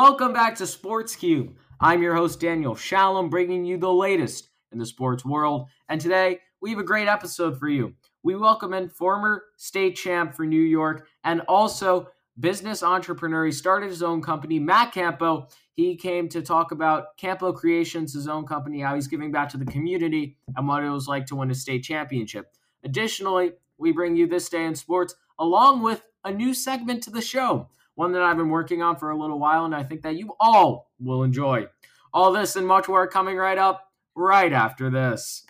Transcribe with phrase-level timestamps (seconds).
[0.00, 1.56] Welcome back to Sports Cube.
[1.80, 5.66] I'm your host, Daniel Shalom, bringing you the latest in the sports world.
[5.88, 7.94] And today, we have a great episode for you.
[8.22, 13.46] We welcome in former state champ for New York and also business entrepreneur.
[13.46, 15.48] He started his own company, Matt Campo.
[15.74, 19.56] He came to talk about Campo Creations, his own company, how he's giving back to
[19.56, 22.52] the community, and what it was like to win a state championship.
[22.84, 27.20] Additionally, we bring you this day in sports along with a new segment to the
[27.20, 30.14] show, one that I've been working on for a little while, and I think that
[30.14, 31.66] you all will enjoy.
[32.14, 35.44] All this and much more coming right up right after this.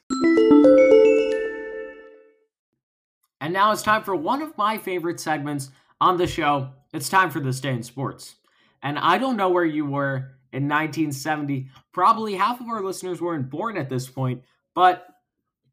[3.39, 5.69] And now it's time for one of my favorite segments
[6.01, 6.71] on the show.
[6.95, 8.37] It's time for this day in sports.
[8.83, 11.69] And I don't know where you were in 1970.
[11.93, 14.43] Probably half of our listeners weren't born at this point,
[14.75, 15.07] but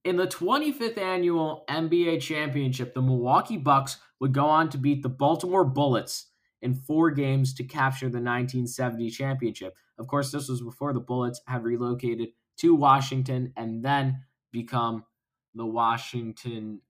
[0.03, 5.09] in the 25th annual NBA championship, the Milwaukee Bucks would go on to beat the
[5.09, 6.25] Baltimore Bullets
[6.62, 9.75] in four games to capture the 1970 championship.
[9.98, 15.06] Of course, this was before the Bullets had relocated to Washington and then become
[15.53, 16.81] the Washington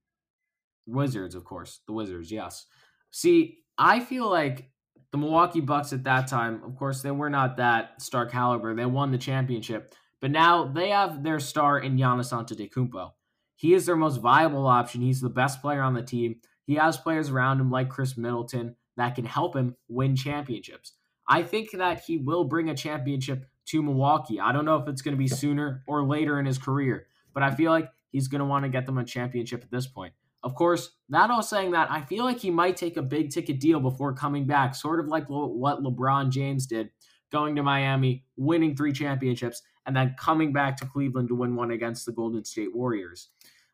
[0.85, 1.81] Wizards, of course.
[1.87, 2.65] The Wizards, yes.
[3.11, 4.69] See, I feel like
[5.11, 8.75] the Milwaukee Bucks at that time, of course, they were not that star caliber.
[8.75, 13.11] They won the championship, but now they have their star in Giannis Antetokounmpo.
[13.55, 15.01] He is their most viable option.
[15.01, 16.35] He's the best player on the team.
[16.65, 20.93] He has players around him like Khris Middleton that can help him win championships.
[21.27, 24.39] I think that he will bring a championship to Milwaukee.
[24.39, 27.43] I don't know if it's going to be sooner or later in his career, but
[27.43, 30.13] I feel like he's going to want to get them a championship at this point.
[30.43, 33.59] Of course, that all saying that, I feel like he might take a big ticket
[33.59, 36.91] deal before coming back, sort of like what LeBron James did,
[37.31, 41.71] going to Miami, winning three championships, and then coming back to Cleveland to win one
[41.71, 43.29] against the Golden State Warriors.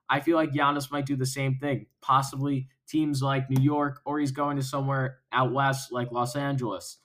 [0.10, 4.20] I feel like Giannis might do the same thing, possibly teams like New York, or
[4.20, 6.98] he's going to somewhere out west like Los Angeles.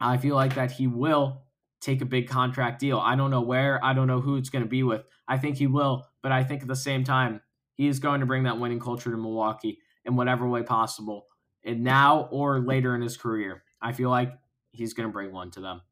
[0.00, 1.42] I feel like that he will
[1.80, 2.98] take a big contract deal.
[2.98, 5.04] I don't know where, I don't know who it's going to be with.
[5.28, 7.40] I think he will, but I think at the same time,
[7.74, 11.26] he is going to bring that winning culture to Milwaukee in whatever way possible,
[11.64, 13.62] and now or later in his career.
[13.82, 14.32] I feel like
[14.72, 15.82] he's going to bring one to them.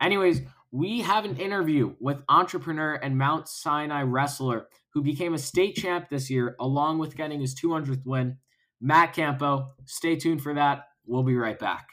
[0.00, 5.76] Anyways, we have an interview with entrepreneur and Mount Sinai wrestler who became a state
[5.76, 8.36] champ this year, along with getting his 200th win,
[8.80, 9.68] Matt Campo.
[9.86, 10.84] Stay tuned for that.
[11.06, 11.88] We'll be right back.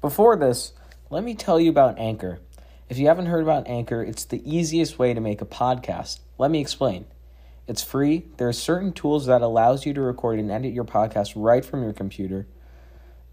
[0.00, 0.72] Before this,
[1.10, 2.40] let me tell you about Anchor.
[2.88, 6.20] If you haven't heard about Anchor, it's the easiest way to make a podcast.
[6.38, 7.06] Let me explain.
[7.68, 8.26] It's free.
[8.38, 11.84] There are certain tools that allows you to record and edit your podcast right from
[11.84, 12.48] your computer.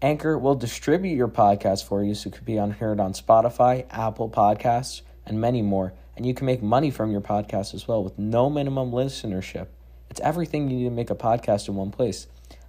[0.00, 4.30] Anchor will distribute your podcast for you so it could be heard on Spotify, Apple
[4.30, 5.92] Podcasts, and many more.
[6.16, 9.66] And you can make money from your podcast as well with no minimum listenership.
[10.08, 12.28] It's everything you need to make a podcast in one place.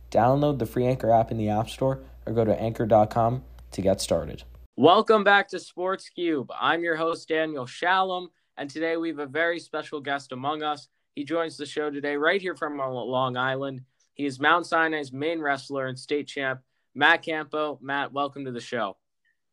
[0.09, 4.01] Download the free Anchor app in the App Store or go to anchor.com to get
[4.01, 4.43] started.
[4.75, 6.51] Welcome back to Sports Cube.
[6.59, 10.87] I'm your host, Daniel Shalom, and today we have a very special guest among us.
[11.13, 13.81] He joins the show today right here from Long Island.
[14.15, 16.61] He is Mount Sinai's main wrestler and state champ,
[16.99, 17.79] Matt Campo.
[17.81, 18.97] Matt, welcome to the show.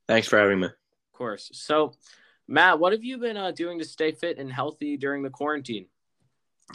[0.08, 0.66] Thanks for having me.
[0.66, 1.48] Of course.
[1.54, 1.92] So,
[2.48, 5.86] Matt, what have you been uh, doing to stay fit and healthy during the quarantine?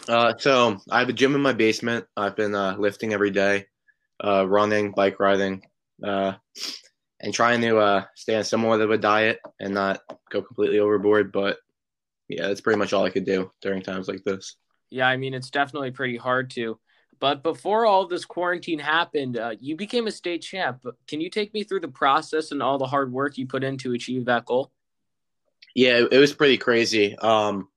[0.07, 2.05] Uh, so I have a gym in my basement.
[2.15, 3.65] I've been uh, lifting every day,
[4.23, 5.61] uh, running, bike riding,
[6.01, 6.35] uh,
[7.19, 9.99] and trying to uh, stay on somewhat of a diet and not
[10.29, 11.33] go completely overboard.
[11.33, 11.57] But
[12.29, 14.55] yeah, that's pretty much all I could do during times like this.
[14.89, 16.79] Yeah, I mean, it's definitely pretty hard to.
[17.21, 20.83] But before all this quarantine happened, uh, you became a state champ.
[21.07, 23.77] Can you take me through the process and all the hard work you put in
[23.77, 24.71] to achieve that goal?
[25.75, 27.15] Yeah, it, was pretty crazy.
[27.19, 27.69] Um,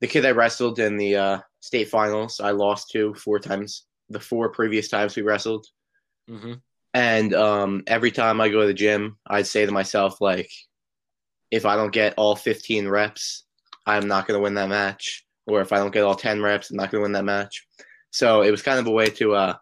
[0.00, 3.86] the kid I wrestled in the uh, state finals, I lost to four times.
[4.10, 5.66] The four previous times we wrestled,
[6.30, 6.54] mm-hmm.
[6.94, 10.48] and um, every time I go to the gym, I'd say to myself like,
[11.50, 13.44] if I don't get all 15 reps,
[13.84, 16.70] I'm not going to win that match or if I don't get all 10 reps,
[16.70, 17.66] I'm not going to win that match.
[18.16, 19.56] So it was kind of a way to uh,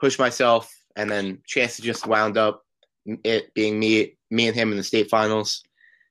[0.00, 2.62] push myself, and then Chance just wound up
[3.04, 5.62] it being me, me and him in the state finals,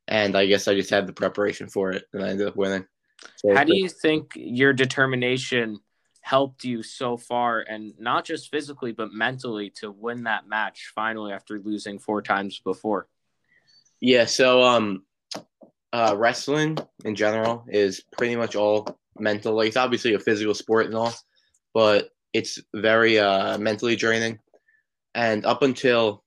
[0.08, 2.86] and I guess I just had the preparation for it, and I ended up winning.
[3.38, 5.80] So How do you think your determination
[6.22, 11.34] helped you so far, and not just physically but mentally, to win that match finally
[11.34, 13.08] after losing four times before?
[14.00, 15.04] Yeah, so um,
[15.92, 19.56] uh, wrestling in general is pretty much all mental.
[19.56, 21.12] Like it's obviously a physical sport and all,
[21.74, 24.40] but it's very uh, mentally draining.
[25.14, 26.24] And up until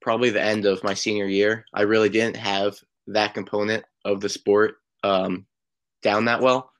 [0.00, 2.76] probably the end of my senior year, I really didn't have
[3.08, 5.46] that component of the sport um,
[6.02, 6.70] down that well.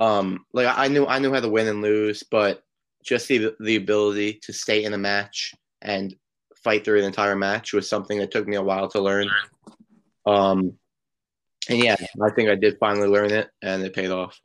[0.00, 2.62] Um, like I knew I knew how to win and lose, but
[3.04, 6.14] just the the ability to stay in a match and
[6.56, 9.28] fight through an entire match was something that took me a while to learn.
[10.26, 10.72] Um,
[11.68, 14.38] and yeah, I think I did finally learn it, and it paid off.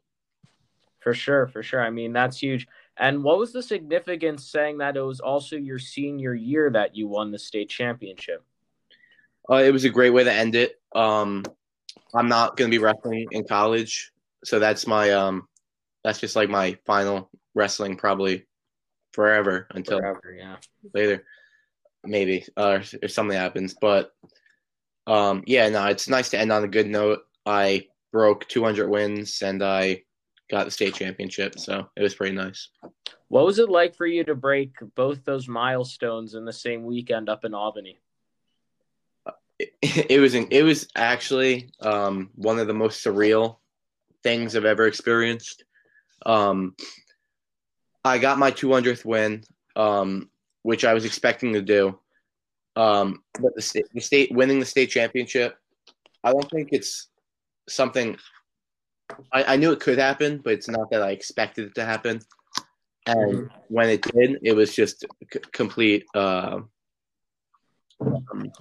[1.01, 1.81] For sure, for sure.
[1.81, 2.67] I mean, that's huge.
[2.99, 7.07] And what was the significance saying that it was also your senior year that you
[7.07, 8.43] won the state championship?
[9.49, 10.79] Uh, it was a great way to end it.
[10.93, 11.45] Um,
[12.13, 14.11] I'm not going to be wrestling in college,
[14.43, 15.47] so that's my um,
[16.03, 18.45] that's just like my final wrestling probably
[19.13, 20.57] forever until forever, yeah.
[20.93, 21.23] later,
[22.03, 23.75] maybe uh, if something happens.
[23.79, 24.11] But
[25.07, 27.19] um, yeah, no, it's nice to end on a good note.
[27.45, 30.03] I broke 200 wins and I
[30.49, 32.69] got the state championship, so it was pretty nice.
[33.27, 37.29] What was it like for you to break both those milestones in the same weekend
[37.29, 37.99] up in Albany?
[39.59, 39.73] It,
[40.09, 43.57] it was it was actually um, one of the most surreal
[44.23, 45.63] things I've ever experienced.
[46.25, 46.75] Um,
[48.03, 49.43] I got my 200th win,
[49.75, 50.29] um,
[50.63, 51.99] which I was expecting to do.
[52.75, 55.57] Um, but the state, the state winning the state championship,
[56.23, 57.07] I don't think it's
[57.67, 58.17] something
[59.31, 62.21] I, I knew it could happen, but it's not that I expected it to happen.
[63.05, 63.57] And mm-hmm.
[63.67, 66.05] when it did, it was just c- complete.
[66.13, 66.61] Uh,
[68.01, 68.51] um,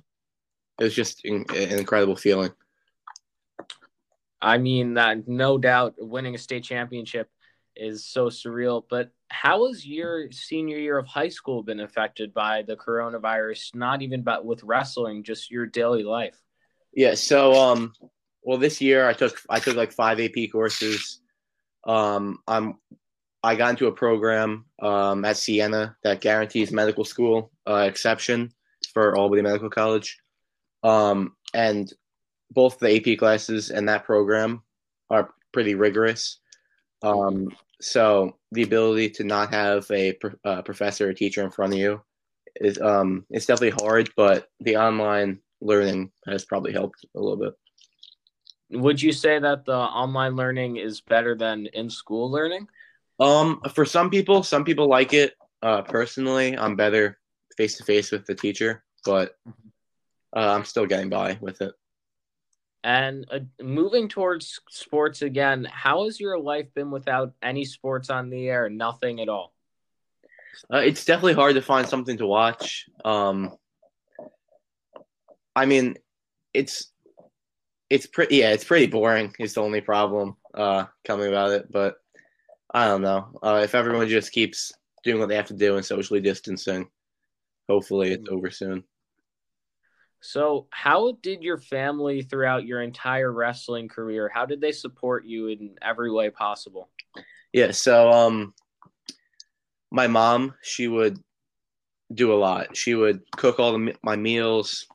[0.79, 2.53] it was just in, an incredible feeling.
[4.41, 7.29] I mean, uh, no doubt, winning a state championship
[7.75, 8.85] is so surreal.
[8.89, 13.75] But how has your senior year of high school been affected by the coronavirus?
[13.75, 16.41] Not even but with wrestling, just your daily life.
[16.95, 17.15] Yeah.
[17.15, 17.93] So, um,
[18.49, 21.21] well, this year I took I took like five AP courses.
[21.87, 22.79] Um, I'm
[23.43, 28.51] I got into a program um, at Siena that guarantees medical school uh, exception
[28.95, 30.19] for Albany Medical College,
[30.83, 31.93] um, and
[32.51, 34.63] both the AP classes and that program
[35.11, 36.39] are pretty rigorous.
[37.03, 37.51] Um,
[37.83, 42.01] so the ability to not have a uh, professor or teacher in front of you
[42.63, 47.53] is um, it's definitely hard, but the online learning has probably helped a little bit.
[48.71, 52.69] Would you say that the online learning is better than in school learning?
[53.19, 55.35] Um, for some people, some people like it.
[55.63, 57.19] Uh, personally, I'm better
[57.57, 59.37] face to face with the teacher, but
[60.37, 61.73] uh, I'm still getting by with it.
[62.85, 68.31] And uh, moving towards sports again, how has your life been without any sports on
[68.31, 68.71] the air?
[68.71, 69.53] Nothing at all.
[70.73, 72.87] Uh, it's definitely hard to find something to watch.
[73.05, 73.57] Um,
[75.57, 75.97] I mean,
[76.55, 76.93] it's
[77.91, 81.97] it's pretty yeah it's pretty boring is the only problem uh coming about it but
[82.73, 83.31] i don't know.
[83.43, 84.73] Uh, if everyone just keeps
[85.05, 86.89] doing what they have to do and socially distancing
[87.69, 88.83] hopefully it's over soon.
[90.21, 95.49] So how did your family throughout your entire wrestling career how did they support you
[95.49, 96.91] in every way possible?
[97.53, 98.55] Yeah so um
[99.91, 101.19] my mom she would
[102.13, 102.77] do a lot.
[102.77, 104.87] She would cook all the, my meals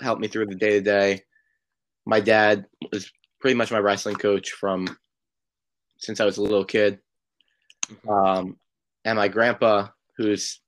[0.00, 1.22] help me through the day to day
[2.06, 3.10] my dad was
[3.40, 4.86] pretty much my wrestling coach from
[5.98, 6.98] since I was a little kid.
[7.88, 8.08] Mm-hmm.
[8.08, 8.56] Um,
[9.04, 10.60] and my grandpa, who's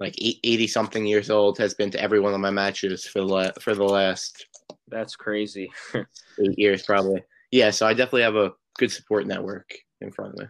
[0.00, 3.26] like 80 something years old, has been to every one of my matches for the,
[3.26, 4.46] la- for the last.
[4.88, 5.70] That's crazy.
[5.94, 7.22] eight years, probably.
[7.50, 9.70] Yeah, so I definitely have a good support network
[10.00, 10.46] in front of me.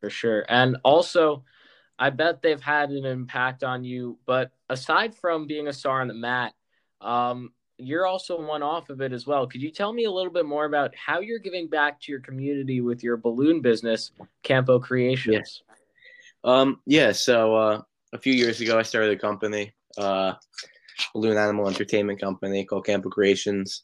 [0.00, 0.44] For sure.
[0.48, 1.44] And also,
[1.98, 4.18] I bet they've had an impact on you.
[4.26, 6.52] But aside from being a star on the mat,
[7.00, 9.46] um, you're also one off of it as well.
[9.46, 12.20] Could you tell me a little bit more about how you're giving back to your
[12.20, 14.12] community with your balloon business,
[14.42, 15.34] Campo Creations?
[15.34, 15.78] Yes.
[16.44, 20.34] Um, yeah, so uh, a few years ago, I started a company, uh,
[21.14, 23.82] balloon animal entertainment company called Campo Creations.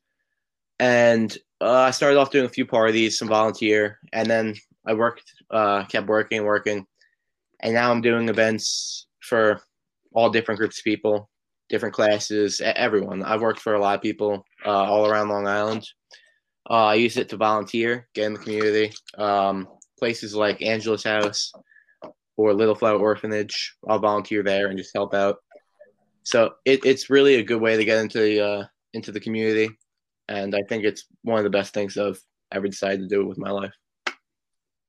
[0.79, 4.55] And uh, I started off doing a few parties, some volunteer, and then
[4.87, 6.87] I worked, uh, kept working and working.
[7.61, 9.61] And now I'm doing events for
[10.13, 11.29] all different groups of people
[11.71, 13.23] different classes, everyone.
[13.23, 15.89] I've worked for a lot of people uh, all around Long Island.
[16.69, 18.93] Uh, I use it to volunteer, get in the community.
[19.17, 21.53] Um, places like Angela's House
[22.37, 25.37] or Little Flower Orphanage, I'll volunteer there and just help out.
[26.23, 29.71] So it, it's really a good way to get into the uh, into the community,
[30.29, 32.21] and I think it's one of the best things I've
[32.53, 33.73] ever decided to do with my life.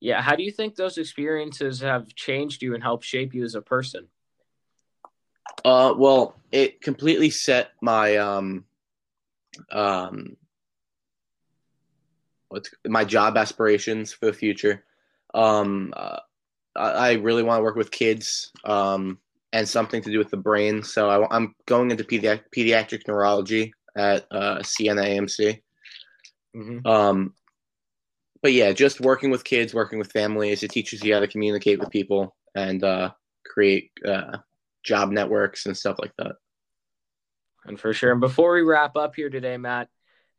[0.02, 3.56] Yeah, how do you think those experiences have changed you and helped shape you as
[3.56, 4.08] a person?
[5.64, 8.66] Uh, well, it completely set my um,
[9.72, 10.36] um,
[12.50, 14.84] what's my job aspirations for the future.
[15.34, 16.20] Um, uh,
[16.76, 19.18] I, really want to work with kids um,
[19.54, 20.84] and something to do with the brain.
[20.84, 25.62] So I, am going into pedi- pediatric neurology at uh, Siena AMC.
[26.56, 26.86] Mm-hmm.
[26.88, 27.34] Um,
[28.42, 31.80] but yeah, just working with kids, working with families, it teaches you how to communicate
[31.80, 33.12] with people and uh,
[33.46, 34.38] create uh,
[34.84, 36.36] job networks and stuff like that.
[37.66, 38.12] And for sure.
[38.12, 39.90] And before we wrap up here today, Matt,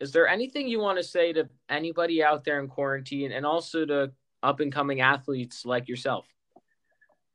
[0.00, 3.86] is there anything you want to say to anybody out there in quarantine and also
[3.86, 6.26] to up and coming athletes like yourself?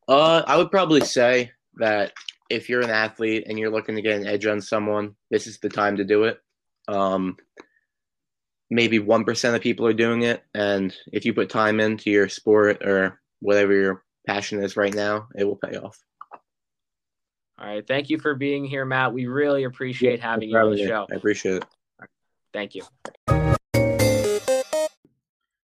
[0.07, 2.13] Uh, I would probably say that
[2.49, 5.59] if you're an athlete and you're looking to get an edge on someone, this is
[5.59, 6.39] the time to do it.
[6.87, 7.37] Um,
[8.69, 10.43] maybe 1% of people are doing it.
[10.53, 15.27] And if you put time into your sport or whatever your passion is right now,
[15.35, 15.97] it will pay off.
[17.59, 17.85] All right.
[17.85, 19.13] Thank you for being here, Matt.
[19.13, 21.07] We really appreciate yeah, having you on the show.
[21.11, 21.65] I appreciate it.
[22.53, 22.83] Thank you.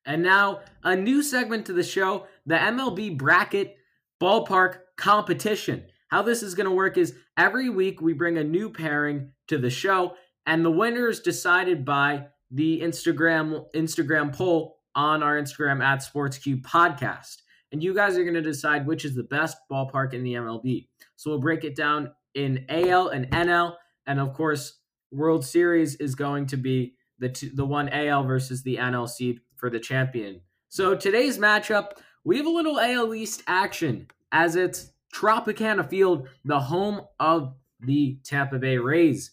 [0.06, 3.78] And now, a new segment to the show the MLB Bracket
[4.22, 5.86] Ballpark Competition.
[6.08, 9.58] How this is going to work is every week we bring a new pairing to
[9.58, 15.84] the show, and the winner is decided by the Instagram Instagram poll on our Instagram
[15.84, 17.38] at SportsQ Podcast.
[17.72, 20.88] And you guys are going to decide which is the best ballpark in the MLB.
[21.16, 23.76] So we'll break it down in AL and NL,
[24.08, 24.80] and of course,
[25.12, 29.70] World Series is going to be the the one AL versus the NL seed for
[29.70, 30.42] the champion.
[30.70, 31.92] So today's matchup,
[32.24, 38.18] we have a little AL East action as it's Tropicana Field, the home of the
[38.24, 39.32] Tampa Bay Rays.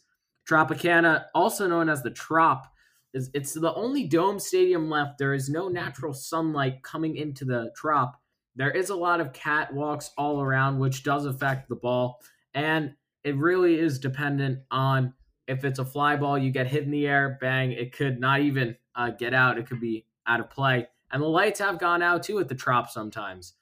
[0.49, 2.67] Tropicana, also known as the Trop,
[3.15, 5.19] is it's the only dome stadium left.
[5.19, 8.20] There is no natural sunlight coming into the Trop.
[8.61, 12.21] There is a lot of catwalks all around, which does affect the ball,
[12.53, 12.93] and
[13.25, 15.15] it really is dependent on
[15.49, 18.41] if it's a fly ball, you get hit in the air, bang, it could not
[18.41, 19.57] even uh, get out.
[19.57, 20.87] It could be out of play.
[21.11, 23.55] And the lights have gone out too at the Trop sometimes.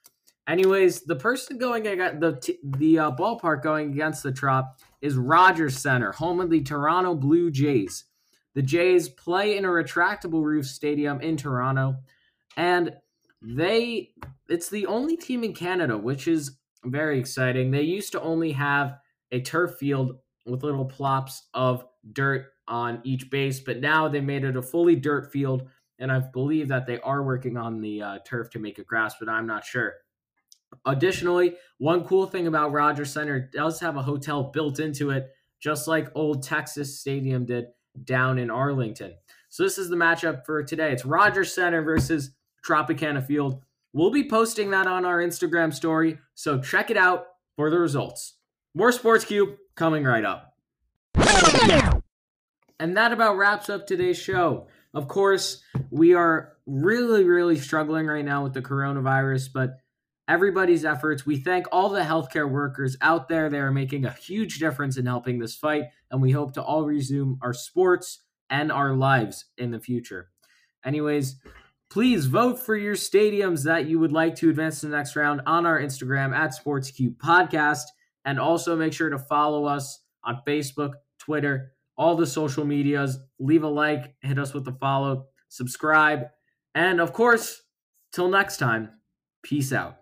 [0.48, 5.78] Anyways, the person going against the the uh, ballpark going against the Trop is Rogers
[5.78, 8.02] Center, home of the Toronto Blue Jays.
[8.54, 11.98] The Jays play in a retractable roof stadium in Toronto,
[12.56, 12.96] and
[13.42, 14.10] they
[14.48, 17.70] it's the only team in Canada, which is very exciting.
[17.70, 18.98] They used to only have
[19.30, 24.44] a turf field with little plops of dirt on each base, but now they made
[24.44, 25.68] it a fully dirt field.
[25.98, 29.16] And I believe that they are working on the uh, turf to make it grass,
[29.18, 29.94] but I'm not sure.
[30.84, 35.30] Additionally, one cool thing about Rogers Center does have a hotel built into it,
[35.60, 37.66] just like old Texas Stadium did
[38.04, 39.14] down in Arlington.
[39.48, 40.92] So this is the matchup for today.
[40.92, 42.30] It's Rogers Center versus
[42.68, 43.62] Tropicana Field.
[43.94, 48.34] We'll be posting that on our Instagram story, so check it out for the results.
[48.74, 50.54] More Sports Cube coming right up.
[52.78, 54.68] And that about wraps up today's show.
[54.94, 59.78] Of course, we are really, really struggling right now with the coronavirus, but
[60.28, 63.48] everybody's efforts, we thank all the healthcare workers out there.
[63.48, 66.84] They are making a huge difference in helping this fight, and we hope to all
[66.84, 68.20] resume our sports
[68.50, 70.28] and our lives in the future.
[70.84, 71.36] Anyways,
[71.90, 75.40] please vote for your stadiums that you would like to advance to the next round
[75.46, 77.84] on our Instagram at SportsQ Podcast.
[78.24, 83.18] And also make sure to follow us on Facebook, Twitter, all the social medias.
[83.38, 86.26] Leave a like, hit us with a follow, subscribe.
[86.74, 87.62] And of course,
[88.12, 88.90] till next time,
[89.42, 89.97] peace out.